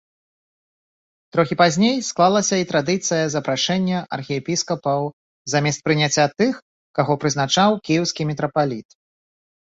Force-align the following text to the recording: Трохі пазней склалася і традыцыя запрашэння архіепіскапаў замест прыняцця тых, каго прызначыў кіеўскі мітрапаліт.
Трохі 1.35 1.55
пазней 1.61 1.97
склалася 2.09 2.55
і 2.61 2.65
традыцыя 2.71 3.25
запрашэння 3.33 3.99
архіепіскапаў 4.17 5.01
замест 5.53 5.79
прыняцця 5.89 6.25
тых, 6.43 6.53
каго 7.01 7.13
прызначыў 7.25 7.77
кіеўскі 7.91 8.21
мітрапаліт. 8.31 8.87